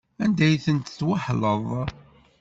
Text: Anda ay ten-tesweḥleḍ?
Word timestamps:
Anda 0.23 0.43
ay 0.47 0.55
ten-tesweḥleḍ? 0.65 1.65